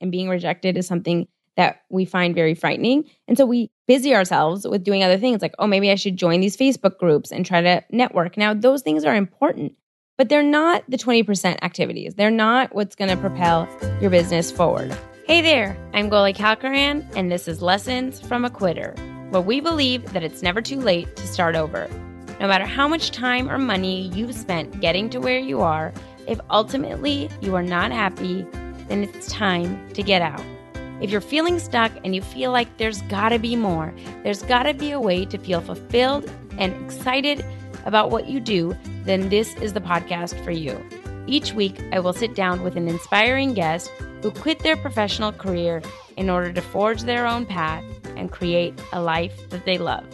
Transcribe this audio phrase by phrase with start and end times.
[0.00, 3.04] and being rejected is something that we find very frightening.
[3.26, 6.40] And so we busy ourselves with doing other things like, oh, maybe I should join
[6.40, 8.36] these Facebook groups and try to network.
[8.36, 9.74] Now, those things are important,
[10.16, 12.14] but they're not the 20% activities.
[12.14, 13.68] They're not what's going to propel
[14.00, 14.96] your business forward.
[15.26, 18.94] Hey there, I'm Goli Kalkhoran, and this is Lessons from a Quitter,
[19.30, 21.86] where we believe that it's never too late to start over.
[22.40, 25.92] No matter how much time or money you've spent getting to where you are,
[26.26, 28.46] if ultimately you are not happy,
[28.88, 30.44] then it's time to get out.
[31.00, 34.90] If you're feeling stuck and you feel like there's gotta be more, there's gotta be
[34.90, 37.44] a way to feel fulfilled and excited
[37.84, 40.78] about what you do, then this is the podcast for you.
[41.26, 43.90] Each week, I will sit down with an inspiring guest
[44.22, 45.82] who quit their professional career
[46.16, 47.84] in order to forge their own path
[48.16, 50.04] and create a life that they love.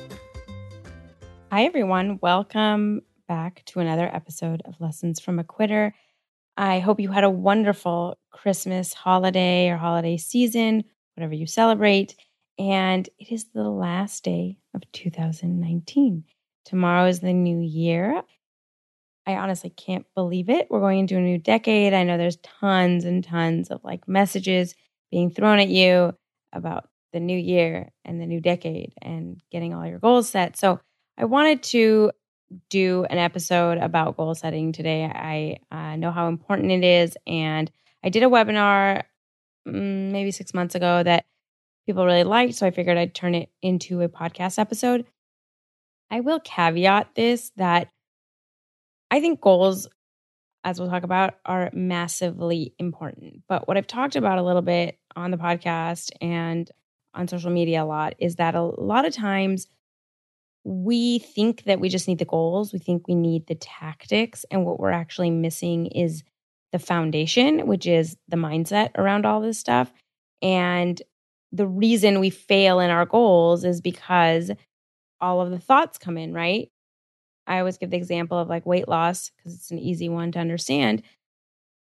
[1.51, 2.19] Hi, everyone.
[2.21, 5.95] Welcome back to another episode of Lessons from a Quitter.
[6.57, 10.85] I hope you had a wonderful Christmas holiday or holiday season,
[11.17, 12.15] whatever you celebrate.
[12.59, 16.25] And it is the last day of 2019.
[16.65, 18.23] Tomorrow is the new year.
[19.27, 20.69] I honestly can't believe it.
[20.71, 21.95] We're going into a new decade.
[21.95, 24.75] I know there's tons and tons of like messages
[25.11, 26.15] being thrown at you
[26.53, 30.57] about the new year and the new decade and getting all your goals set.
[30.57, 30.81] So
[31.17, 32.13] I wanted to
[32.71, 35.05] do an episode about goal setting today.
[35.05, 37.17] I uh, know how important it is.
[37.27, 37.71] And
[38.03, 39.03] I did a webinar
[39.67, 41.25] mm, maybe six months ago that
[41.87, 42.55] people really liked.
[42.55, 45.07] So I figured I'd turn it into a podcast episode.
[46.11, 47.89] I will caveat this that
[49.11, 49.89] I think goals,
[50.65, 53.43] as we'll talk about, are massively important.
[53.49, 56.71] But what I've talked about a little bit on the podcast and
[57.15, 59.69] on social media a lot is that a lot of times
[60.65, 62.73] we think that we just need the goals.
[62.73, 64.45] We think we need the tactics.
[64.51, 66.25] And what we're actually missing is
[66.73, 69.93] the foundation, which is the mindset around all this stuff.
[70.41, 71.01] And
[71.53, 74.51] the reason we fail in our goals is because
[75.21, 76.71] all of the thoughts come in, right?
[77.47, 80.39] I always give the example of like weight loss because it's an easy one to
[80.39, 81.03] understand.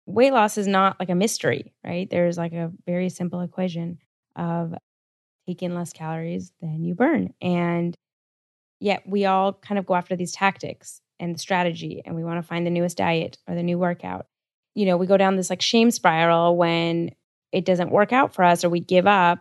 [0.05, 2.09] Weight loss is not like a mystery, right?
[2.09, 3.99] There's like a very simple equation
[4.35, 4.73] of
[5.45, 7.33] taking less calories than you burn.
[7.41, 7.95] And
[8.81, 12.41] Yet we all kind of go after these tactics and the strategy, and we want
[12.41, 14.25] to find the newest diet or the new workout.
[14.73, 17.11] You know, we go down this like shame spiral when
[17.51, 19.39] it doesn't work out for us or we give up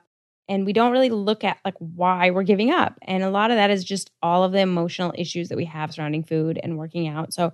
[0.49, 2.99] and we don't really look at like why we're giving up.
[3.03, 5.95] And a lot of that is just all of the emotional issues that we have
[5.95, 7.33] surrounding food and working out.
[7.33, 7.53] So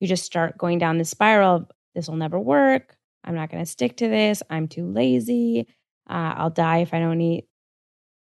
[0.00, 2.96] you just start going down this spiral of this will never work.
[3.22, 4.42] I'm not going to stick to this.
[4.50, 5.68] I'm too lazy.
[6.10, 7.46] Uh, I'll die if I don't eat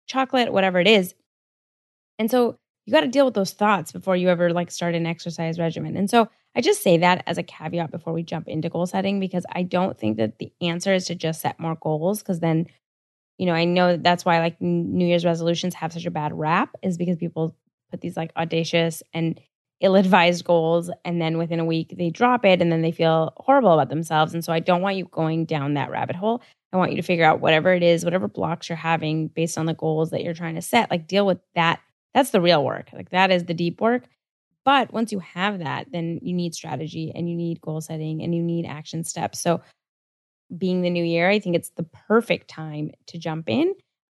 [0.07, 1.15] chocolate, whatever it is.
[2.19, 5.07] And so you got to deal with those thoughts before you ever like start an
[5.07, 5.97] exercise regimen.
[5.97, 9.21] And so I just say that as a caveat before we jump into goal setting
[9.21, 12.67] because I don't think that the answer is to just set more goals because then
[13.39, 16.33] you know, I know that that's why like New Year's resolutions have such a bad
[16.33, 17.55] rap is because people
[17.91, 19.39] put these like audacious and
[19.81, 23.75] ill-advised goals and then within a week they drop it and then they feel horrible
[23.75, 26.41] about themselves and so I don't want you going down that rabbit hole.
[26.73, 29.67] I want you to figure out whatever it is, whatever blocks you're having based on
[29.67, 31.81] the goals that you're trying to set, like deal with that
[32.17, 32.89] that's the real work.
[32.95, 34.05] Like that is the deep work.
[34.65, 38.35] But once you have that, then you need strategy and you need goal setting and
[38.35, 39.39] you need action steps.
[39.39, 39.61] So,
[40.57, 43.75] being the new year, I think it's the perfect time to jump in.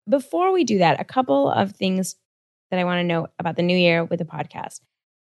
[0.10, 2.16] Before we do that, a couple of things
[2.72, 4.80] that I want to know about the new year with the podcast.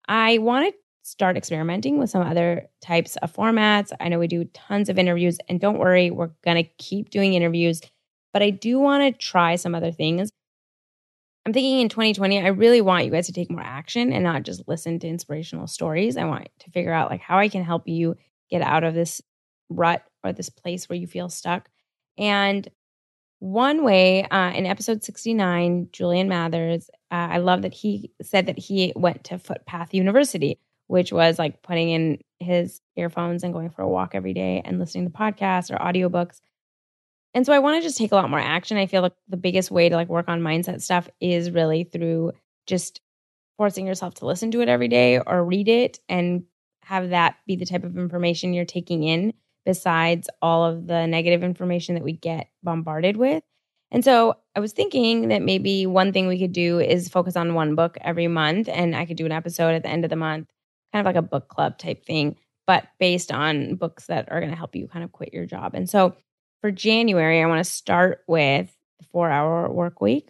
[0.06, 3.92] I want to start experimenting with some other types of formats.
[3.98, 7.32] I know we do tons of interviews, and don't worry, we're going to keep doing
[7.32, 7.80] interviews,
[8.32, 10.30] but I do want to try some other things.
[11.48, 14.42] I'm thinking in 2020, I really want you guys to take more action and not
[14.42, 16.18] just listen to inspirational stories.
[16.18, 18.16] I want to figure out like how I can help you
[18.50, 19.22] get out of this
[19.70, 21.70] rut or this place where you feel stuck.
[22.18, 22.68] And
[23.38, 28.58] one way uh, in episode 69, Julian Mathers, uh, I love that he said that
[28.58, 33.80] he went to Footpath University, which was like putting in his earphones and going for
[33.80, 36.42] a walk every day and listening to podcasts or audiobooks.
[37.38, 38.78] And so I want to just take a lot more action.
[38.78, 42.32] I feel like the biggest way to like work on mindset stuff is really through
[42.66, 43.00] just
[43.56, 46.42] forcing yourself to listen to it every day or read it and
[46.82, 49.32] have that be the type of information you're taking in
[49.64, 53.44] besides all of the negative information that we get bombarded with.
[53.92, 57.54] And so I was thinking that maybe one thing we could do is focus on
[57.54, 60.16] one book every month and I could do an episode at the end of the
[60.16, 60.48] month,
[60.92, 62.34] kind of like a book club type thing,
[62.66, 65.76] but based on books that are going to help you kind of quit your job.
[65.76, 66.16] And so
[66.60, 70.28] for January, I want to start with the Four Hour Work Week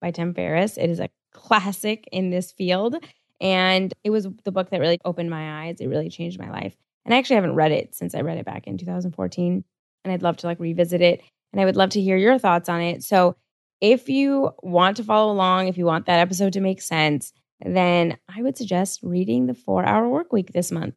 [0.00, 0.76] by Tim Ferriss.
[0.76, 2.96] It is a classic in this field.
[3.40, 5.80] And it was the book that really opened my eyes.
[5.80, 6.74] It really changed my life.
[7.04, 9.64] And I actually haven't read it since I read it back in 2014.
[10.04, 11.22] And I'd love to like revisit it.
[11.52, 13.04] And I would love to hear your thoughts on it.
[13.04, 13.36] So
[13.80, 17.32] if you want to follow along, if you want that episode to make sense,
[17.64, 20.94] then I would suggest reading the four hour work week this month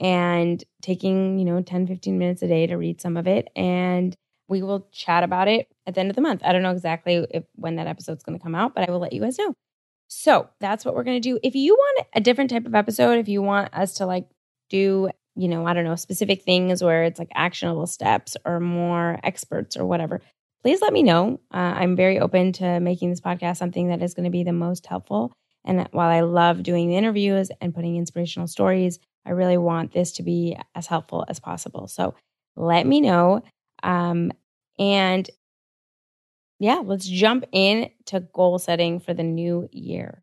[0.00, 3.48] and taking, you know, 10, 15 minutes a day to read some of it.
[3.56, 4.14] And
[4.48, 6.42] we will chat about it at the end of the month.
[6.44, 8.98] I don't know exactly if, when that episode's going to come out, but I will
[8.98, 9.54] let you guys know.
[10.08, 11.38] So that's what we're going to do.
[11.42, 14.26] If you want a different type of episode, if you want us to like
[14.68, 19.18] do, you know, I don't know, specific things where it's like actionable steps or more
[19.22, 20.20] experts or whatever,
[20.62, 21.40] please let me know.
[21.52, 24.52] Uh, I'm very open to making this podcast something that is going to be the
[24.52, 25.32] most helpful.
[25.64, 30.12] And while I love doing the interviews and putting inspirational stories, I really want this
[30.12, 31.86] to be as helpful as possible.
[31.86, 32.14] So
[32.56, 33.42] let me know.
[33.82, 34.32] Um,
[34.78, 35.28] and
[36.58, 40.22] yeah, let's jump in to goal setting for the new year.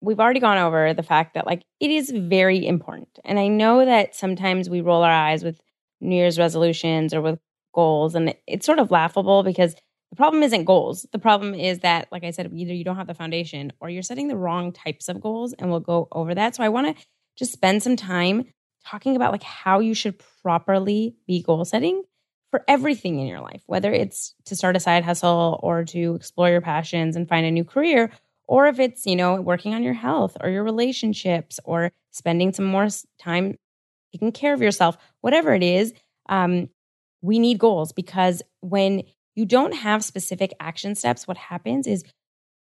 [0.00, 3.08] We've already gone over the fact that like it is very important.
[3.24, 5.60] And I know that sometimes we roll our eyes with
[6.00, 7.40] New Year's resolutions or with
[7.74, 9.74] goals and it's sort of laughable because
[10.10, 11.06] the problem isn't goals.
[11.12, 14.02] The problem is that like I said either you don't have the foundation or you're
[14.02, 16.54] setting the wrong types of goals and we'll go over that.
[16.54, 17.04] So I want to
[17.38, 18.44] just spend some time
[18.84, 22.02] talking about like how you should properly be goal setting
[22.50, 26.48] for everything in your life, whether it's to start a side hustle or to explore
[26.48, 28.10] your passions and find a new career,
[28.46, 32.64] or if it's, you know, working on your health or your relationships or spending some
[32.64, 32.88] more
[33.20, 33.54] time
[34.12, 35.92] taking care of yourself, whatever it is,
[36.30, 36.68] um,
[37.20, 39.02] we need goals because when
[39.34, 42.04] you don't have specific action steps, what happens is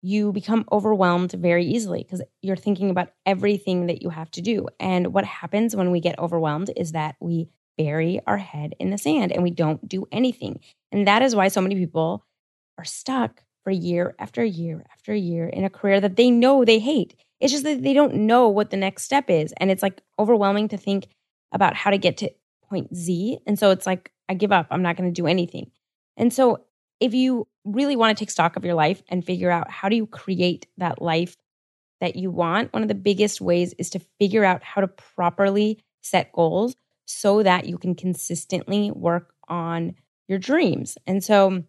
[0.06, 4.68] you become overwhelmed very easily because you're thinking about everything that you have to do.
[4.78, 8.98] And what happens when we get overwhelmed is that we bury our head in the
[8.98, 10.60] sand and we don't do anything.
[10.92, 12.24] And that is why so many people
[12.78, 16.78] are stuck for year after year after year in a career that they know they
[16.78, 17.16] hate.
[17.40, 19.52] It's just that they don't know what the next step is.
[19.56, 21.08] And it's like overwhelming to think
[21.50, 22.30] about how to get to
[22.70, 23.38] point Z.
[23.44, 24.68] And so it's like, I give up.
[24.70, 25.72] I'm not going to do anything.
[26.16, 26.65] And so
[27.00, 29.96] if you really want to take stock of your life and figure out how do
[29.96, 31.37] you create that life
[32.00, 35.82] that you want, one of the biggest ways is to figure out how to properly
[36.02, 36.75] set goals
[37.06, 39.94] so that you can consistently work on
[40.28, 40.98] your dreams.
[41.06, 41.64] And so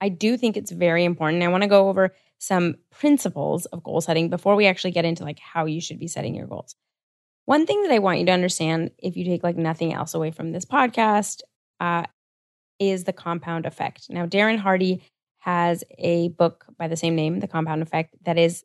[0.00, 1.42] I do think it's very important.
[1.42, 5.24] I want to go over some principles of goal setting before we actually get into
[5.24, 6.74] like how you should be setting your goals.
[7.46, 10.30] One thing that I want you to understand if you take like nothing else away
[10.30, 11.42] from this podcast
[11.80, 12.04] uh,
[12.78, 14.06] is the compound effect.
[14.10, 15.02] Now, Darren Hardy
[15.38, 18.64] has a book by the same name, The Compound Effect, that is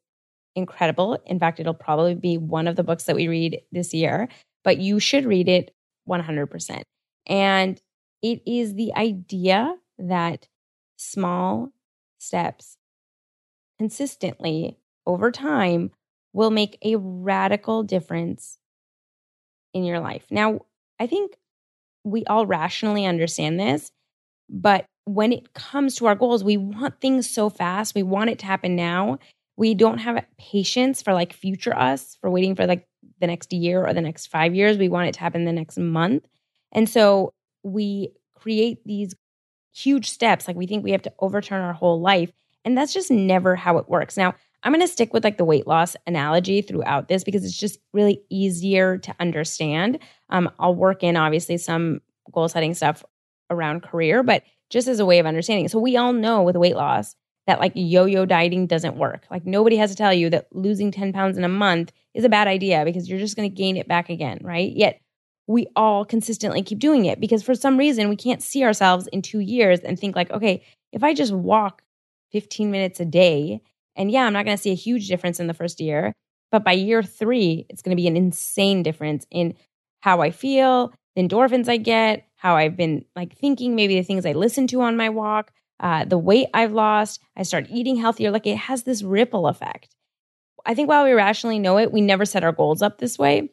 [0.55, 1.17] incredible.
[1.25, 4.29] In fact, it'll probably be one of the books that we read this year
[4.63, 5.73] but you should read it
[6.07, 6.81] 100%.
[7.27, 7.81] And
[8.21, 10.47] it is the idea that
[10.97, 11.69] small
[12.17, 12.77] steps
[13.77, 15.91] consistently over time
[16.33, 18.57] will make a radical difference
[19.73, 20.25] in your life.
[20.29, 20.61] Now,
[20.99, 21.37] I think
[22.03, 23.91] we all rationally understand this,
[24.49, 27.95] but when it comes to our goals, we want things so fast.
[27.95, 29.17] We want it to happen now.
[29.57, 32.87] We don't have patience for like future us, for waiting for like
[33.19, 34.77] the next year or the next five years.
[34.77, 36.25] We want it to happen the next month.
[36.71, 39.15] And so we create these
[39.73, 40.47] huge steps.
[40.47, 42.31] Like we think we have to overturn our whole life.
[42.63, 44.17] And that's just never how it works.
[44.17, 47.57] Now, I'm going to stick with like the weight loss analogy throughout this because it's
[47.57, 49.99] just really easier to understand.
[50.29, 53.03] Um, I'll work in obviously some goal setting stuff
[53.49, 55.67] around career, but just as a way of understanding.
[55.67, 57.15] So we all know with weight loss
[57.47, 59.25] that like yo yo dieting doesn't work.
[59.31, 62.29] Like nobody has to tell you that losing 10 pounds in a month is a
[62.29, 64.71] bad idea because you're just going to gain it back again, right?
[64.71, 65.01] Yet
[65.47, 69.23] we all consistently keep doing it because for some reason we can't see ourselves in
[69.23, 71.81] two years and think like, okay, if I just walk
[72.31, 73.61] 15 minutes a day,
[73.95, 76.13] and yeah, I'm not going to see a huge difference in the first year,
[76.51, 79.55] but by year three, it's going to be an insane difference in
[80.01, 84.33] how I feel, endorphins I get, how I've been like thinking, maybe the things I
[84.33, 87.21] listen to on my walk, uh, the weight I've lost.
[87.35, 88.31] I start eating healthier.
[88.31, 89.95] Like it has this ripple effect.
[90.65, 93.49] I think while we rationally know it, we never set our goals up this way.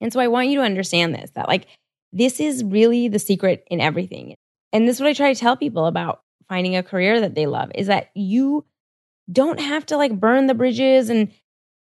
[0.00, 1.66] And so I want you to understand this that like
[2.12, 4.34] this is really the secret in everything.
[4.72, 7.46] And this is what I try to tell people about finding a career that they
[7.46, 8.64] love is that you
[9.32, 11.30] don't have to like burn the bridges and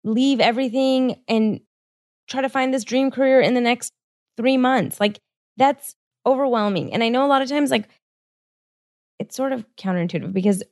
[0.05, 1.61] leave everything and
[2.29, 3.93] try to find this dream career in the next
[4.37, 5.00] 3 months.
[5.00, 5.21] Like
[5.57, 6.93] that's overwhelming.
[6.93, 7.88] And I know a lot of times like
[9.19, 10.62] it's sort of counterintuitive because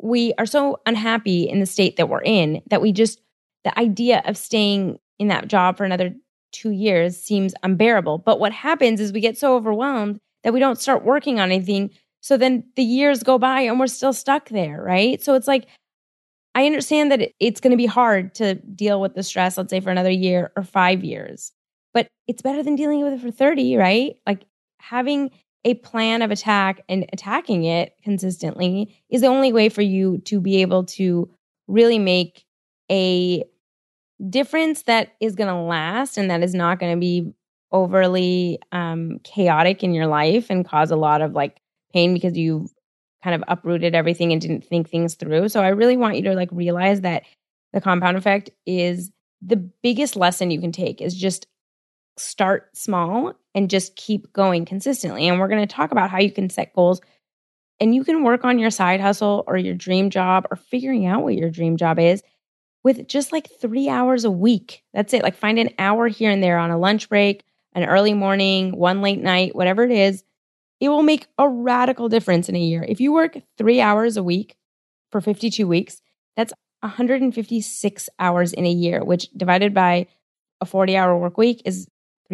[0.00, 3.20] we are so unhappy in the state that we're in that we just,
[3.64, 6.14] the idea of staying in that job for another
[6.52, 8.18] two years seems unbearable.
[8.18, 11.90] But what happens is we get so overwhelmed that we don't start working on anything.
[12.20, 15.22] So then the years go by and we're still stuck there, right?
[15.22, 15.66] So it's like,
[16.54, 19.80] I understand that it's going to be hard to deal with the stress, let's say
[19.80, 21.52] for another year or five years,
[21.94, 24.16] but it's better than dealing with it for 30, right?
[24.26, 24.44] Like
[24.80, 25.30] having
[25.64, 30.40] a plan of attack and attacking it consistently is the only way for you to
[30.40, 31.30] be able to
[31.68, 32.44] really make
[32.90, 33.42] a
[34.28, 37.32] difference that is going to last and that is not going to be
[37.72, 41.60] overly um, chaotic in your life and cause a lot of like
[41.92, 42.70] pain because you've
[43.22, 45.48] kind of uprooted everything and didn't think things through.
[45.48, 47.22] So I really want you to like realize that
[47.72, 49.10] the compound effect is
[49.42, 51.46] the biggest lesson you can take is just
[52.16, 55.28] start small and just keep going consistently.
[55.28, 57.00] And we're going to talk about how you can set goals
[57.80, 61.22] and you can work on your side hustle or your dream job or figuring out
[61.22, 62.22] what your dream job is
[62.84, 64.84] with just like three hours a week.
[64.92, 65.22] That's it.
[65.22, 67.42] Like find an hour here and there on a lunch break
[67.74, 70.22] an early morning, one late night, whatever it is,
[70.80, 72.84] it will make a radical difference in a year.
[72.86, 74.56] If you work three hours a week
[75.10, 76.00] for 52 weeks,
[76.36, 80.06] that's 156 hours in a year, which divided by
[80.60, 81.88] a 40 hour work week is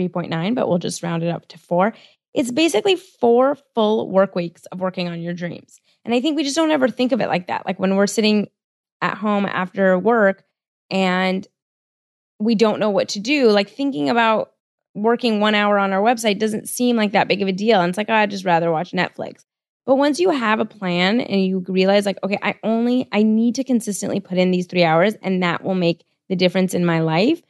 [0.09, 1.92] 3.9, but we'll just round it up to four.
[2.33, 5.80] It's basically four full work weeks of working on your dreams.
[6.04, 7.66] And I think we just don't ever think of it like that.
[7.66, 8.49] Like when we're sitting
[9.02, 10.45] at home after work
[10.90, 11.47] and
[12.38, 14.52] we don't know what to do, like thinking about
[14.95, 17.80] working one hour on our website doesn't seem like that big of a deal.
[17.80, 19.45] And it's like, oh, I'd just rather watch Netflix.
[19.87, 23.57] But once you have a plan and you realize, like, okay, I only, I need
[23.57, 27.00] to consistently put in these three hours and that will make the difference in my
[27.00, 27.42] life,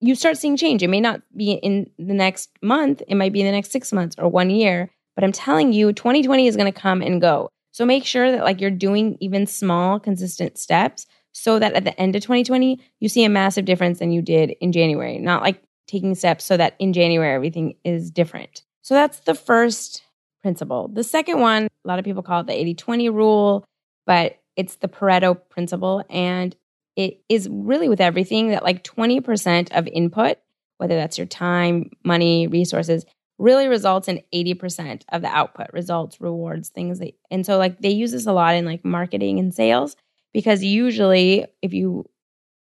[0.00, 0.82] you start seeing change.
[0.82, 3.92] It may not be in the next month, it might be in the next six
[3.92, 4.90] months or one year.
[5.14, 7.50] But I'm telling you, 2020 is going to come and go.
[7.72, 11.98] So make sure that like you're doing even small, consistent steps so that at the
[12.00, 15.18] end of 2020, you see a massive difference than you did in January.
[15.18, 18.64] Not like taking steps so that in January everything is different.
[18.82, 20.02] So that's the first
[20.42, 20.88] principle.
[20.88, 23.64] The second one, a lot of people call it the 80 20 rule,
[24.06, 26.04] but it's the Pareto principle.
[26.08, 26.56] And
[27.00, 30.36] it is really with everything that like 20% of input,
[30.76, 33.06] whether that's your time, money, resources,
[33.38, 37.88] really results in 80% of the output, results, rewards, things that, and so like they
[37.88, 39.96] use this a lot in like marketing and sales
[40.34, 42.04] because usually if you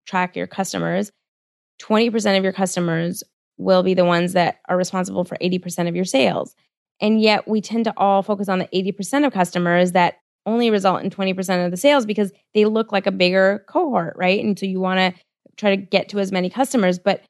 [0.05, 1.11] track your customers,
[1.81, 3.23] 20% of your customers
[3.57, 6.55] will be the ones that are responsible for 80% of your sales.
[7.01, 10.15] And yet we tend to all focus on the 80% of customers that
[10.45, 14.43] only result in 20% of the sales because they look like a bigger cohort, right?
[14.43, 15.21] And so you want to
[15.57, 16.97] try to get to as many customers.
[16.97, 17.23] But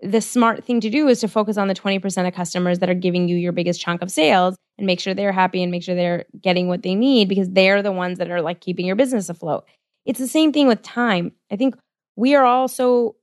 [0.00, 2.94] the smart thing to do is to focus on the 20% of customers that are
[2.94, 5.94] giving you your biggest chunk of sales and make sure they're happy and make sure
[5.94, 9.28] they're getting what they need because they're the ones that are like keeping your business
[9.28, 9.64] afloat.
[10.06, 11.32] It's the same thing with time.
[11.50, 11.74] I think
[12.16, 13.16] we are all so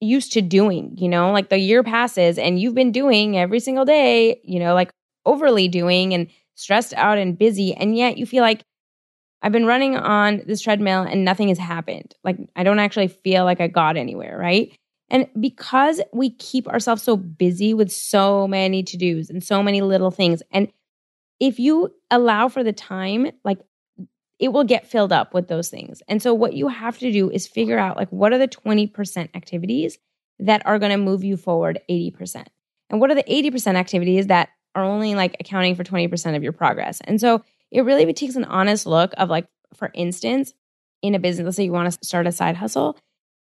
[0.00, 3.84] used to doing, you know, like the year passes and you've been doing every single
[3.84, 4.90] day, you know, like
[5.26, 7.74] overly doing and stressed out and busy.
[7.74, 8.62] And yet you feel like
[9.42, 12.14] I've been running on this treadmill and nothing has happened.
[12.22, 14.76] Like I don't actually feel like I got anywhere, right?
[15.10, 19.82] And because we keep ourselves so busy with so many to dos and so many
[19.82, 20.72] little things, and
[21.38, 23.58] if you allow for the time, like
[24.38, 26.02] it will get filled up with those things.
[26.08, 29.28] And so what you have to do is figure out like what are the 20%
[29.34, 29.98] activities
[30.38, 32.46] that are going to move you forward 80%.
[32.90, 36.52] And what are the 80% activities that are only like accounting for 20% of your
[36.52, 37.00] progress.
[37.04, 40.54] And so it really takes an honest look of like for instance,
[41.02, 42.96] in a business, let's say you want to start a side hustle,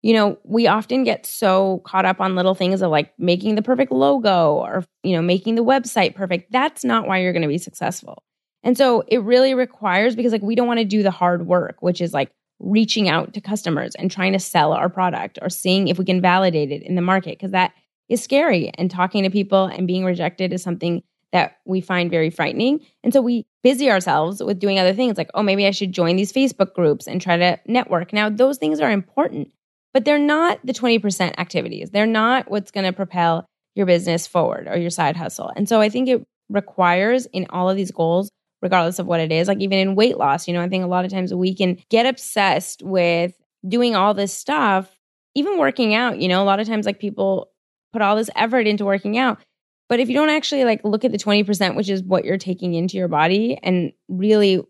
[0.02, 3.62] you know, we often get so caught up on little things of like making the
[3.62, 6.52] perfect logo or, you know, making the website perfect.
[6.52, 8.24] That's not why you're going to be successful.
[8.64, 11.82] And so it really requires because like we don't want to do the hard work,
[11.82, 15.88] which is like reaching out to customers and trying to sell our product or seeing
[15.88, 17.74] if we can validate it in the market because that
[18.10, 22.30] is scary and talking to people and being rejected is something that we find very
[22.30, 22.80] frightening.
[23.04, 26.16] And so we busy ourselves with doing other things like, oh, maybe I should join
[26.16, 28.14] these Facebook groups and try to network.
[28.14, 29.52] Now, those things are important,
[29.94, 31.92] but they're not the 20% activities.
[31.92, 35.52] They're not what's going to propel your business forward or your side hustle.
[35.56, 39.32] And so I think it requires in all of these goals regardless of what it
[39.32, 39.48] is.
[39.48, 41.78] Like even in weight loss, you know, I think a lot of times we can
[41.90, 43.34] get obsessed with
[43.68, 44.90] doing all this stuff,
[45.36, 47.52] even working out, you know, a lot of times like people
[47.94, 49.40] put all this effort into working out.
[49.88, 52.76] But if you don't actually like look at the 20%, which is what you're taking
[52.76, 54.64] into your body and really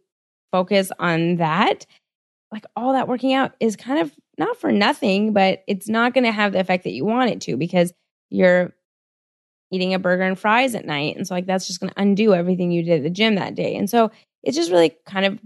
[0.52, 1.86] focus on that,
[2.52, 6.24] like all that working out is kind of not for nothing, but it's not going
[6.24, 7.94] to have the effect that you want it to because
[8.30, 8.74] you're
[9.72, 11.16] eating a burger and fries at night.
[11.16, 13.56] And so, like, that's just going to undo everything you did at the gym that
[13.56, 13.76] day.
[13.76, 14.12] And so,
[14.42, 15.40] it's just really kind of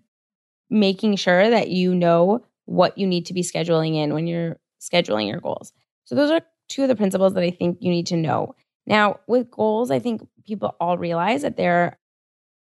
[0.69, 5.27] making sure that you know what you need to be scheduling in when you're scheduling
[5.27, 5.73] your goals.
[6.05, 8.55] So, those are two of the principles that I think you need to know.
[8.85, 11.97] Now, with goals, I think people all realize that they're,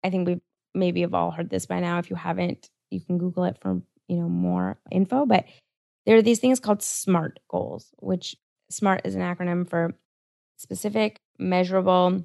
[0.04, 0.40] I think we've
[0.74, 1.98] maybe have all heard this by now.
[1.98, 5.26] If you haven't, you can Google it for, you know, more info.
[5.26, 5.46] But
[6.06, 8.36] there are these things called SMART goals, which
[8.70, 9.94] SMART is an acronym for
[10.56, 12.24] specific, measurable,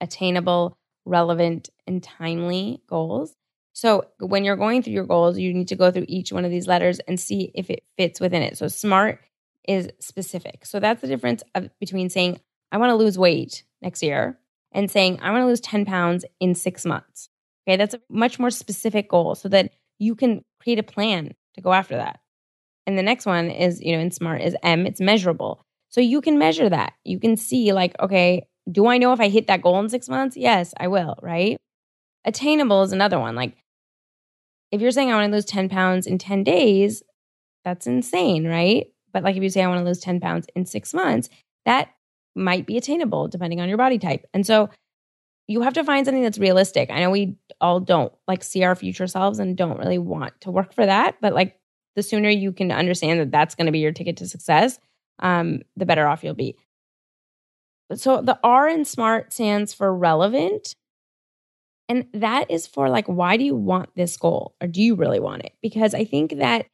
[0.00, 3.34] attainable, relevant, and timely goals.
[3.72, 6.50] So when you're going through your goals, you need to go through each one of
[6.50, 8.58] these letters and see if it fits within it.
[8.58, 9.20] So SMART
[9.66, 10.66] is specific.
[10.66, 12.40] So that's the difference of, between saying,
[12.70, 14.38] I want to lose weight next year
[14.72, 17.28] and saying, I want to lose 10 pounds in six months.
[17.66, 21.60] Okay, that's a much more specific goal so that you can create a plan to
[21.60, 22.20] go after that.
[22.86, 25.64] And the next one is, you know, in SMART is M, it's measurable.
[25.88, 26.94] So you can measure that.
[27.04, 30.08] You can see, like, okay, do I know if I hit that goal in six
[30.08, 30.36] months?
[30.36, 31.56] Yes, I will, right?
[32.24, 33.34] Attainable is another one.
[33.36, 33.56] Like,
[34.70, 37.02] if you're saying I want to lose 10 pounds in 10 days,
[37.64, 38.86] that's insane, right?
[39.12, 41.28] But like if you say I want to lose 10 pounds in six months,
[41.64, 41.90] that
[42.34, 44.26] might be attainable depending on your body type.
[44.32, 44.70] And so
[45.48, 46.90] you have to find something that's realistic.
[46.90, 50.50] I know we all don't like see our future selves and don't really want to
[50.50, 51.58] work for that, but like
[51.96, 54.78] the sooner you can understand that that's going to be your ticket to success,
[55.18, 56.56] um, the better off you'll be.
[57.94, 60.74] So the R in SMART stands for relevant.
[61.88, 65.20] And that is for like, why do you want this goal or do you really
[65.20, 65.52] want it?
[65.60, 66.66] Because I think that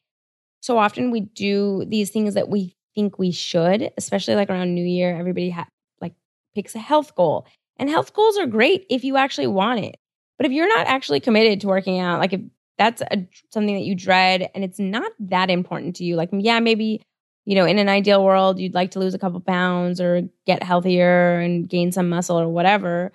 [0.61, 4.85] so often we do these things that we think we should, especially like around New
[4.85, 5.17] Year.
[5.17, 5.69] Everybody ha-
[6.01, 6.15] like
[6.55, 7.47] picks a health goal,
[7.77, 9.97] and health goals are great if you actually want it.
[10.37, 12.41] But if you're not actually committed to working out, like if
[12.77, 16.61] that's a, something that you dread and it's not that important to you, like yeah,
[16.61, 17.03] maybe
[17.49, 20.63] you know, in an ideal world, you'd like to lose a couple pounds or get
[20.63, 23.11] healthier and gain some muscle or whatever.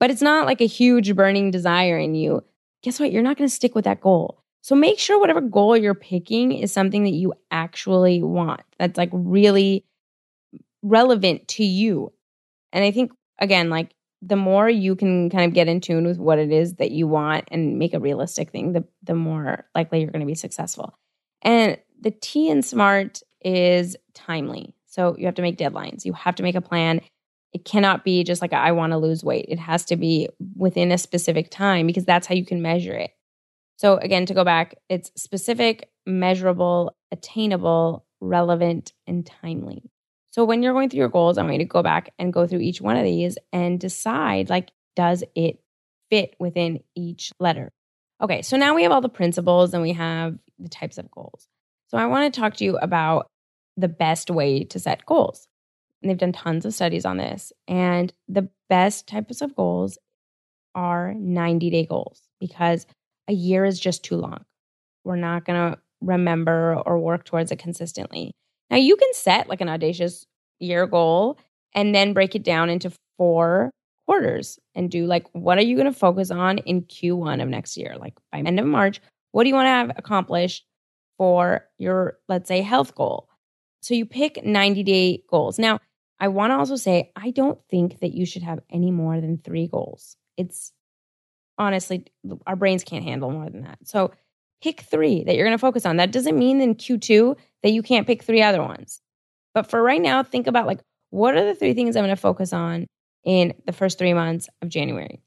[0.00, 2.42] But it's not like a huge burning desire in you.
[2.82, 3.12] Guess what?
[3.12, 4.42] You're not going to stick with that goal.
[4.64, 9.10] So make sure whatever goal you're picking is something that you actually want, that's like
[9.12, 9.84] really
[10.82, 12.14] relevant to you.
[12.72, 16.16] And I think, again, like the more you can kind of get in tune with
[16.16, 20.00] what it is that you want and make a realistic thing, the, the more likely
[20.00, 20.98] you're going to be successful.
[21.42, 24.74] And the T in SMART is timely.
[24.86, 27.02] So you have to make deadlines, you have to make a plan.
[27.52, 29.44] It cannot be just like, I want to lose weight.
[29.46, 33.10] It has to be within a specific time because that's how you can measure it.
[33.76, 39.90] So, again, to go back, it's specific, measurable, attainable, relevant, and timely.
[40.30, 42.46] So, when you're going through your goals, I want you to go back and go
[42.46, 45.60] through each one of these and decide like, does it
[46.10, 47.72] fit within each letter?
[48.22, 51.48] Okay, so now we have all the principles and we have the types of goals.
[51.88, 53.28] So, I want to talk to you about
[53.76, 55.48] the best way to set goals.
[56.02, 57.52] And they've done tons of studies on this.
[57.66, 59.98] And the best types of goals
[60.74, 62.86] are 90 day goals because
[63.28, 64.44] a year is just too long.
[65.04, 68.32] We're not going to remember or work towards it consistently.
[68.70, 70.26] Now, you can set like an audacious
[70.60, 71.38] year goal
[71.74, 73.70] and then break it down into four
[74.06, 77.76] quarters and do like, what are you going to focus on in Q1 of next
[77.76, 77.96] year?
[77.98, 79.00] Like by end of March,
[79.32, 80.64] what do you want to have accomplished
[81.18, 83.28] for your, let's say, health goal?
[83.82, 85.58] So you pick 90 day goals.
[85.58, 85.78] Now,
[86.20, 89.38] I want to also say, I don't think that you should have any more than
[89.38, 90.16] three goals.
[90.36, 90.72] It's
[91.58, 92.04] honestly,
[92.46, 93.78] our brains can't handle more than that.
[93.84, 94.12] So
[94.62, 95.96] pick three that you're going to focus on.
[95.98, 99.00] That doesn't mean in Q2 that you can't pick three other ones.
[99.52, 102.20] But for right now, think about like, what are the three things I'm going to
[102.20, 102.86] focus on
[103.24, 105.22] in the first three months of January?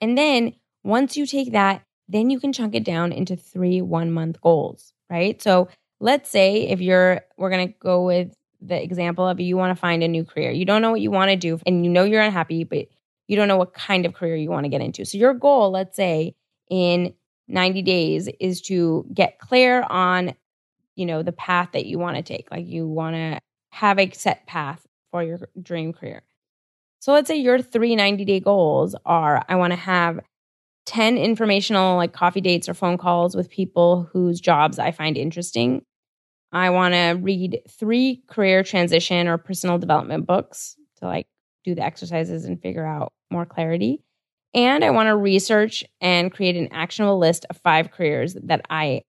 [0.00, 0.54] And then
[0.84, 4.92] once you take that, then you can chunk it down into three one month goals,
[5.10, 5.40] right?
[5.40, 9.74] So let's say if you're, we're going to go with the example of you want
[9.74, 10.50] to find a new career.
[10.50, 12.86] You don't know what you want to do and you know you're unhappy, but
[13.28, 15.04] you don't know what kind of career you want to get into.
[15.04, 16.34] So your goal, let's say
[16.70, 17.14] in
[17.48, 20.34] 90 days is to get clear on
[20.96, 22.50] you know the path that you want to take.
[22.50, 26.22] Like you want to have a set path for your dream career.
[27.00, 30.20] So let's say your three 90 day goals are I want to have
[30.86, 35.82] 10 informational like coffee dates or phone calls with people whose jobs I find interesting.
[36.52, 41.26] I want to read three career transition or personal development books to like
[41.64, 44.00] do the exercises and figure out more clarity.
[44.54, 49.02] And I want to research and create an actionable list of five careers that I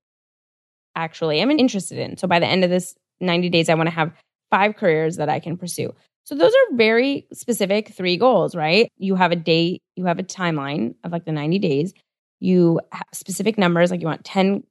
[0.95, 2.17] actually am interested in.
[2.17, 4.11] So by the end of this 90 days, I want to have
[4.49, 5.93] five careers that I can pursue.
[6.23, 8.89] So those are very specific three goals, right?
[8.97, 11.93] You have a date, you have a timeline of like the 90 days.
[12.39, 14.63] You have specific numbers, like you want 10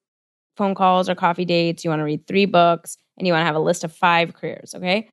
[0.56, 3.46] phone calls or coffee dates, you want to read three books, and you want to
[3.46, 5.08] have a list of five careers, okay?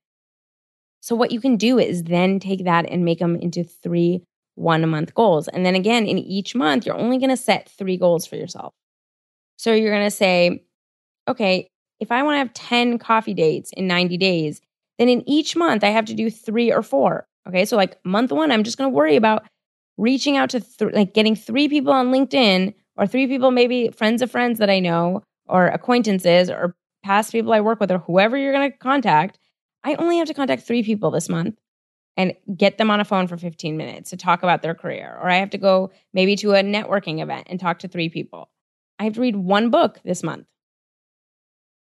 [1.02, 4.24] So, what you can do is then take that and make them into three
[4.56, 5.48] one a month goals.
[5.48, 8.74] And then again, in each month, you're only going to set three goals for yourself.
[9.58, 10.64] So, you're going to say,
[11.28, 11.68] okay,
[12.00, 14.62] if I want to have 10 coffee dates in 90 days,
[14.98, 17.28] then in each month, I have to do three or four.
[17.48, 17.66] Okay.
[17.66, 19.44] So, like month one, I'm just going to worry about
[19.98, 24.22] reaching out to th- like getting three people on LinkedIn or three people, maybe friends
[24.22, 28.38] of friends that I know or acquaintances or past people I work with or whoever
[28.38, 29.40] you're going to contact
[29.84, 31.56] I only have to contact three people this month.
[32.18, 35.18] and get them on a phone for 15 minutes to talk about their career.
[35.22, 38.50] Or I have to go maybe to a networking event and talk to three people.
[39.00, 40.46] I have to read one book this month.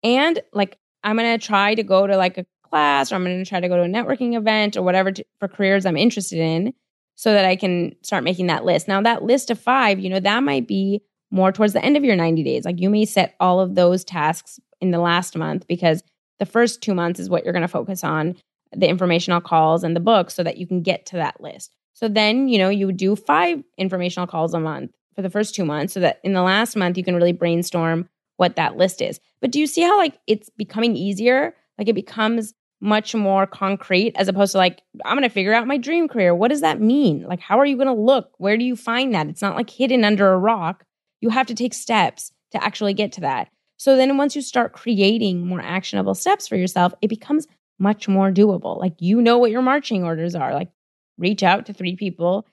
[0.02, 3.42] And like, I'm going to try to go to like a class or I'm going
[3.42, 6.40] to try to go to a networking event or whatever to, for careers I'm interested
[6.40, 6.74] in
[7.14, 8.88] so that I can start making that list.
[8.88, 12.04] Now, that list of five, you know, that might be more towards the end of
[12.04, 12.64] your 90 days.
[12.64, 16.02] Like you may set all of those tasks in the last month because
[16.38, 18.36] the first two months is what you're going to focus on
[18.72, 21.72] the informational calls and the books so that you can get to that list.
[21.94, 25.64] So then, you know, you do five informational calls a month for the first two
[25.64, 29.18] months so that in the last month you can really brainstorm what that list is.
[29.40, 31.56] But do you see how like it's becoming easier?
[31.76, 35.66] Like it becomes much more concrete as opposed to like, I'm going to figure out
[35.66, 36.34] my dream career.
[36.34, 37.22] What does that mean?
[37.22, 38.30] Like, how are you going to look?
[38.38, 39.26] Where do you find that?
[39.26, 40.84] It's not like hidden under a rock.
[41.20, 43.48] You have to take steps to actually get to that.
[43.78, 47.46] So then once you start creating more actionable steps for yourself, it becomes
[47.78, 48.78] much more doable.
[48.78, 50.52] Like you know what your marching orders are.
[50.52, 50.70] Like
[51.16, 52.46] reach out to three people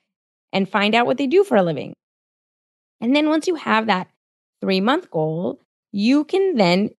[0.52, 1.92] and find out what they do for a living.
[3.00, 4.08] And then once you have that
[4.60, 5.60] three month goal,
[5.92, 6.90] you can then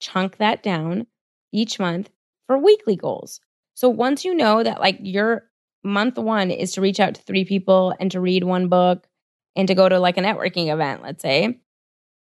[0.00, 1.06] chunk that down
[1.52, 2.10] each month
[2.46, 3.40] for weekly goals.
[3.74, 5.44] So once you know that like your
[5.84, 9.06] month one is to reach out to three people and to read one book
[9.54, 11.60] and to go to like a networking event, let's say,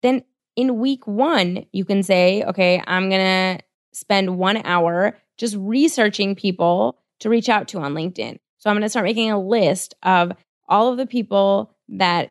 [0.02, 0.22] then
[0.56, 6.34] in week one, you can say, okay, I'm going to spend one hour just researching
[6.34, 8.38] people to reach out to on LinkedIn.
[8.58, 10.32] So I'm going to start making a list of
[10.68, 12.28] all of the people that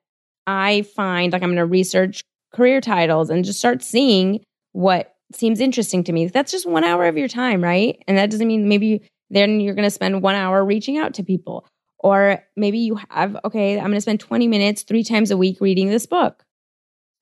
[0.48, 5.60] I find, like I'm going to research career titles and just start seeing what seems
[5.60, 6.28] interesting to me.
[6.28, 8.02] That's just one hour of your time, right?
[8.08, 11.24] And that doesn't mean maybe then you're going to spend one hour reaching out to
[11.24, 11.66] people.
[12.00, 15.62] Or maybe you have, okay, I'm going to spend 20 minutes three times a week
[15.62, 16.43] reading this book.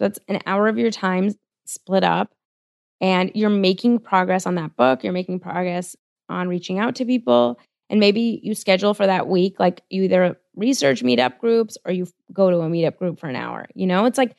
[0.02, 1.34] That's an hour of your time
[1.66, 2.34] split up
[3.00, 5.96] and you're making progress on that book, you're making progress
[6.30, 7.60] on reaching out to people.
[7.90, 12.08] And maybe you schedule for that week, like you either research meetup groups or you
[12.32, 13.68] go to a meetup group for an hour.
[13.76, 14.36] You know, it's like,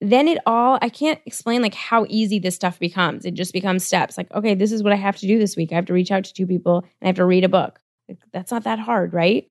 [0.00, 3.24] then it all, I can't explain like how easy this stuff becomes.
[3.24, 5.72] It just becomes steps like, okay, this is what I have to do this week.
[5.72, 7.80] I have to reach out to two people and I have to read a book.
[8.32, 9.48] That's not that hard, right?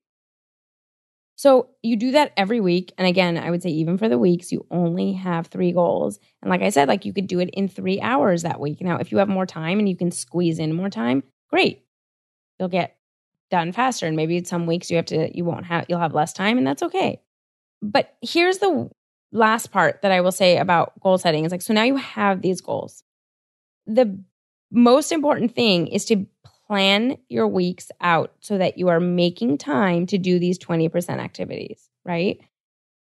[1.36, 2.92] So you do that every week.
[2.96, 6.18] And again, I would say even for the weeks, you only have three goals.
[6.40, 8.80] And like I said, like you could do it in three hours that week.
[8.80, 11.84] Now, if you have more time and you can squeeze in more time, great.
[12.58, 12.96] You'll get
[13.50, 14.06] done faster.
[14.06, 16.66] And maybe some weeks you have to, you won't have, you'll have less time and
[16.66, 17.20] that's okay.
[17.82, 18.88] But here's the
[19.30, 22.40] last part that I will say about goal setting is like, so now you have
[22.40, 23.04] these goals.
[23.86, 24.18] The
[24.70, 26.26] most important thing is to
[26.66, 31.88] plan your weeks out so that you are making time to do these 20% activities,
[32.04, 32.40] right?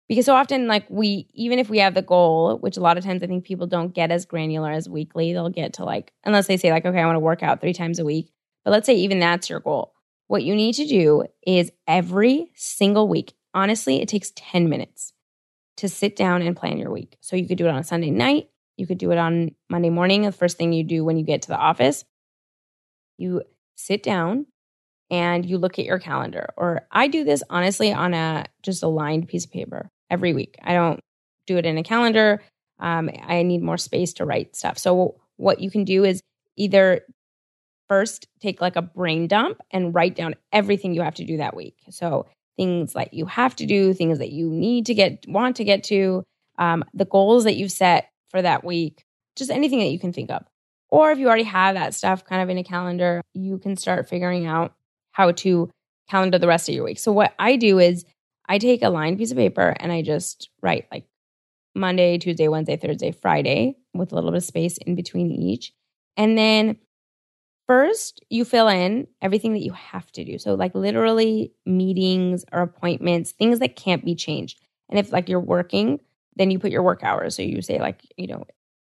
[0.09, 3.05] Because so often, like we, even if we have the goal, which a lot of
[3.05, 6.47] times I think people don't get as granular as weekly, they'll get to like, unless
[6.47, 8.33] they say, like, okay, I want to work out three times a week.
[8.65, 9.93] But let's say even that's your goal.
[10.27, 15.13] What you need to do is every single week, honestly, it takes 10 minutes
[15.77, 17.17] to sit down and plan your week.
[17.21, 18.51] So you could do it on a Sunday night.
[18.77, 21.43] You could do it on Monday morning, the first thing you do when you get
[21.43, 22.05] to the office
[23.21, 23.43] you
[23.77, 24.47] sit down
[25.11, 26.51] and you look at your calendar.
[26.57, 30.57] Or I do this honestly on a just a lined piece of paper every week.
[30.63, 31.01] I don't
[31.47, 32.43] do it in a calendar.
[32.79, 34.79] Um, I need more space to write stuff.
[34.79, 36.21] So what you can do is
[36.57, 37.03] either
[37.89, 41.57] first take like a brain dump and write down everything you have to do that
[41.57, 41.77] week.
[41.91, 45.65] So things like you have to do, things that you need to get, want to
[45.65, 46.23] get to,
[46.59, 49.05] um, the goals that you've set for that week,
[49.35, 50.45] just anything that you can think of.
[50.91, 54.09] Or if you already have that stuff kind of in a calendar, you can start
[54.09, 54.75] figuring out
[55.13, 55.71] how to
[56.09, 56.99] calendar the rest of your week.
[56.99, 58.05] So what I do is
[58.49, 61.05] I take a lined piece of paper and I just write like
[61.75, 65.73] Monday, Tuesday, Wednesday, Thursday, Friday with a little bit of space in between each.
[66.17, 66.77] And then
[67.69, 70.39] first you fill in everything that you have to do.
[70.39, 74.61] So like literally meetings or appointments, things that can't be changed.
[74.89, 76.01] And if like you're working,
[76.35, 77.37] then you put your work hours.
[77.37, 78.45] So you say like, you know,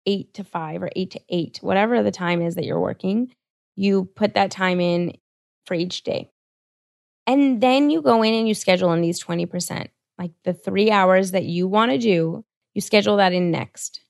[0.06, 3.32] eight to five or eight to eight, whatever the time is that you're working,
[3.74, 5.16] you put that time in
[5.66, 6.30] for each day.
[7.26, 9.88] And then you go in and you schedule in these 20%,
[10.18, 14.00] like the three hours that you want to do, you schedule that in next.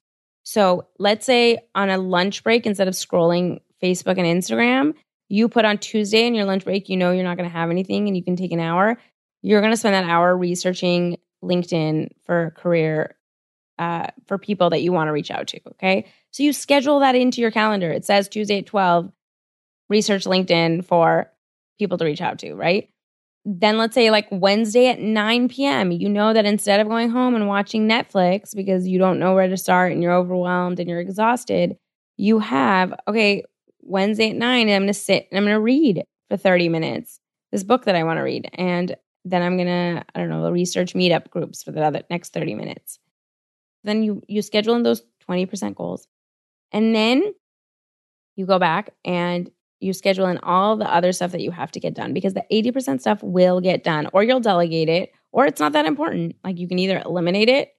[0.43, 4.95] So let's say on a lunch break, instead of scrolling Facebook and Instagram,
[5.29, 7.71] you put on Tuesday in your lunch break, you know you're not going to have
[7.71, 8.99] anything and you can take an hour.
[9.43, 13.16] You're going to spend that hour researching LinkedIn for career
[13.79, 15.61] uh, for people that you want to reach out to.
[15.73, 16.07] Okay.
[16.31, 17.91] So you schedule that into your calendar.
[17.91, 19.11] It says Tuesday at 12,
[19.89, 21.31] research LinkedIn for
[21.79, 22.91] people to reach out to, right?
[23.45, 27.35] Then let's say like Wednesday at 9 p.m., you know that instead of going home
[27.37, 31.01] and watching Netflix because you don't know where to start and you're overwhelmed and you're
[31.01, 31.77] exhausted,
[32.17, 33.45] you have, okay,
[33.83, 37.21] Wednesday at 9, I'm going to sit and I'm going to read for 30 minutes
[37.53, 38.51] this book that I want to read.
[38.55, 42.33] And then I'm going to, I don't know, research meetup groups for the other next
[42.33, 42.99] 30 minutes.
[43.87, 46.07] Then you you schedule in those 20% goals.
[46.72, 47.33] And then
[48.37, 51.81] you go back and you schedule in all the other stuff that you have to
[51.81, 55.61] get done because the 80% stuff will get done or you'll delegate it or it's
[55.61, 56.37] not that important.
[56.44, 57.70] Like you can either eliminate it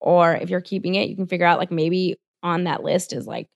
[0.00, 3.26] or if you're keeping it, you can figure out like maybe on that list is
[3.26, 3.48] like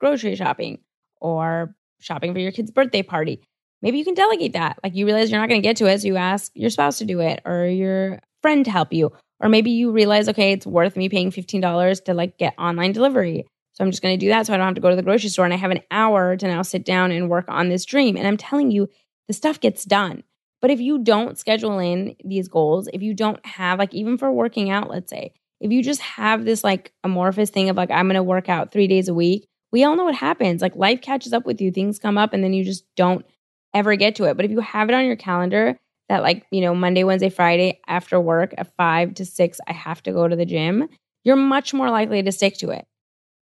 [0.00, 0.80] grocery shopping
[1.20, 3.40] or shopping for your kid's birthday party.
[3.82, 4.78] Maybe you can delegate that.
[4.82, 6.98] Like you realize you're not going to get to it, so you ask your spouse
[6.98, 9.12] to do it or your friend to help you.
[9.40, 13.44] Or maybe you realize, okay, it's worth me paying $15 to like get online delivery.
[13.72, 15.02] So I'm just going to do that so I don't have to go to the
[15.02, 17.84] grocery store and I have an hour to now sit down and work on this
[17.84, 18.16] dream.
[18.16, 18.88] And I'm telling you,
[19.26, 20.22] the stuff gets done.
[20.62, 24.30] But if you don't schedule in these goals, if you don't have like even for
[24.30, 28.06] working out, let's say, if you just have this like amorphous thing of like I'm
[28.06, 30.62] going to work out 3 days a week, we all know what happens.
[30.62, 33.26] Like life catches up with you, things come up and then you just don't
[33.74, 34.36] ever get to it.
[34.36, 37.80] But if you have it on your calendar that like, you know, Monday, Wednesday, Friday
[37.86, 40.88] after work at 5 to 6 I have to go to the gym,
[41.24, 42.86] you're much more likely to stick to it.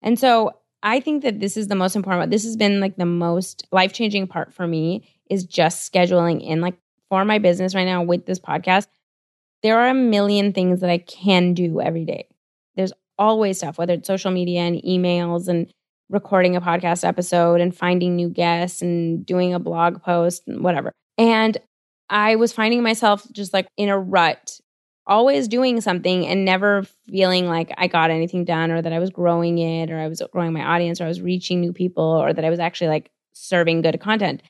[0.03, 2.31] And so I think that this is the most important part.
[2.31, 6.61] This has been like the most life changing part for me is just scheduling in
[6.61, 6.77] like
[7.09, 8.87] for my business right now with this podcast.
[9.63, 12.29] There are a million things that I can do every day.
[12.77, 15.73] There's always stuff, whether it's social media and emails and
[16.11, 20.93] recording a podcast episode and finding new guests and doing a blog post and whatever.
[21.19, 21.59] And
[22.11, 24.61] I was finding myself just like in a rut
[25.09, 29.09] always doing something and never feeling like I got anything done or that I was
[29.09, 32.33] growing it or I was growing my audience or I was reaching new people or
[32.33, 34.43] that I was actually like serving good content.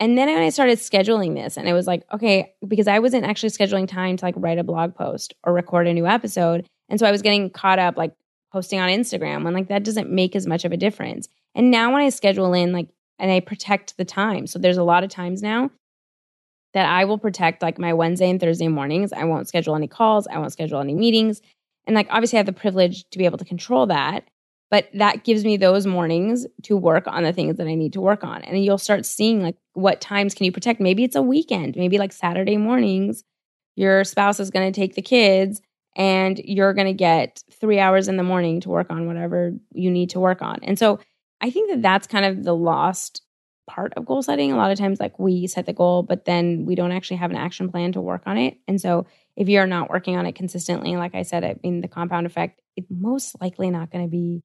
[0.00, 3.26] And then when I started scheduling this and I was like, okay, because I wasn't
[3.26, 6.66] actually scheduling time to like write a blog post or record a new episode.
[6.88, 8.12] And so I was getting caught up like
[8.52, 11.28] posting on Instagram when like that doesn't make as much of a difference.
[11.54, 14.46] And now when I schedule in like and I protect the time.
[14.46, 15.70] So there's a lot of times now
[16.74, 19.12] that I will protect like my Wednesday and Thursday mornings.
[19.12, 21.40] I won't schedule any calls, I won't schedule any meetings.
[21.86, 24.28] And like obviously I have the privilege to be able to control that,
[24.70, 28.00] but that gives me those mornings to work on the things that I need to
[28.00, 28.42] work on.
[28.42, 30.80] And you'll start seeing like what times can you protect?
[30.80, 33.22] Maybe it's a weekend, maybe like Saturday mornings,
[33.76, 35.60] your spouse is going to take the kids
[35.96, 39.90] and you're going to get 3 hours in the morning to work on whatever you
[39.90, 40.58] need to work on.
[40.62, 40.98] And so
[41.40, 43.20] I think that that's kind of the lost
[43.66, 44.52] part of goal setting.
[44.52, 47.30] A lot of times, like we set the goal, but then we don't actually have
[47.30, 48.58] an action plan to work on it.
[48.68, 51.88] And so, if you're not working on it consistently, like I said, I mean, the
[51.88, 54.42] compound effect, it's most likely not going to be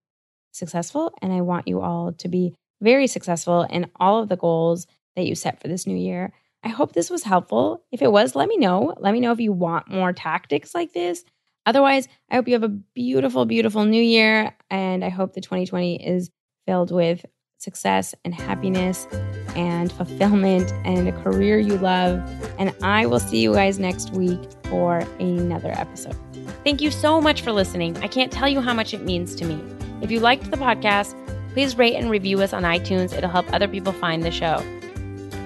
[0.52, 1.14] successful.
[1.22, 5.26] And I want you all to be very successful in all of the goals that
[5.26, 6.34] you set for this new year.
[6.64, 7.84] I hope this was helpful.
[7.92, 8.94] If it was, let me know.
[8.98, 11.24] Let me know if you want more tactics like this.
[11.66, 14.56] Otherwise, I hope you have a beautiful, beautiful new year.
[14.70, 16.32] And I hope the 2020 is
[16.66, 17.26] filled with
[17.60, 19.08] success and happiness
[19.56, 22.19] and fulfillment and a career you love.
[22.58, 26.15] And I will see you guys next week for another episode.
[26.63, 27.98] Thank you so much for listening.
[27.98, 29.62] I can't tell you how much it means to me.
[30.02, 31.15] If you liked the podcast,
[31.54, 33.13] please rate and review us on iTunes.
[33.13, 34.63] It'll help other people find the show.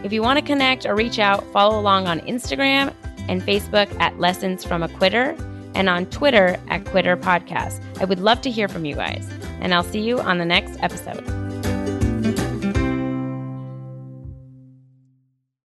[0.03, 2.93] If you want to connect or reach out, follow along on Instagram
[3.29, 5.35] and Facebook at Lessons from a Quitter
[5.75, 7.81] and on Twitter at Quitter Podcast.
[7.99, 9.27] I would love to hear from you guys.
[9.61, 11.23] And I'll see you on the next episode.